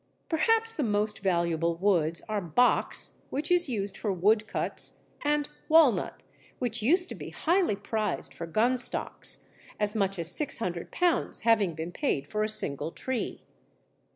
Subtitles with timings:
[0.29, 6.23] Perhaps the most valuable woods are Box, which is used for woodcuts, and Walnut,
[6.57, 11.91] which used to be highly prized for gun stocks, as much as £600 having been
[11.91, 13.43] paid for a single tree.